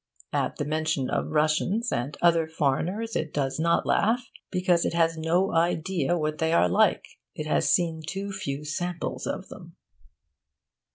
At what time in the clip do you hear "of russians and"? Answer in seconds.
1.11-2.17